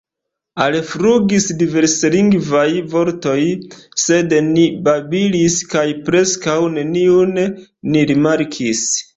[0.63, 2.63] Alflugis diverslingvaj
[2.95, 3.35] vortoj,
[4.05, 8.85] sed ni babilis kaj preskaŭ neniun ni rimarkis.